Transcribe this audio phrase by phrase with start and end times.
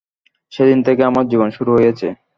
[0.51, 2.07] সেদিন থেকে আমার জীবন শুরু হয়েছে।